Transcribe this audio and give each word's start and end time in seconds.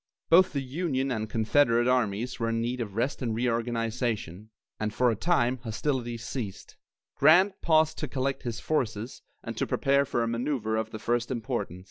Both 0.31 0.53
the 0.53 0.63
Union 0.63 1.11
and 1.11 1.29
Confederate 1.29 1.87
armies 1.87 2.39
were 2.39 2.49
in 2.49 2.59
need 2.59 2.81
of 2.81 2.95
rest 2.95 3.21
and 3.21 3.35
reorganization, 3.35 4.49
and 4.79 4.91
for 4.91 5.11
a 5.11 5.15
time 5.15 5.59
hostilities 5.59 6.25
ceased. 6.25 6.75
Grant 7.17 7.61
paused 7.61 7.99
to 7.99 8.07
collect 8.07 8.41
his 8.41 8.59
forces 8.59 9.21
and 9.43 9.55
to 9.57 9.67
prepare 9.67 10.05
for 10.05 10.23
a 10.23 10.27
manoeuvre 10.27 10.73
of 10.73 10.89
the 10.89 10.97
first 10.97 11.29
importance. 11.29 11.79